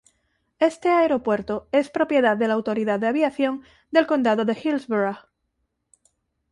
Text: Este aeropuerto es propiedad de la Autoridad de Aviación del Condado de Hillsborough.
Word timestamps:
Este 0.57 0.89
aeropuerto 0.89 1.67
es 1.71 1.91
propiedad 1.91 2.35
de 2.35 2.47
la 2.47 2.55
Autoridad 2.55 2.99
de 2.99 3.05
Aviación 3.07 3.61
del 3.91 4.07
Condado 4.07 4.45
de 4.45 4.55
Hillsborough. 4.59 5.27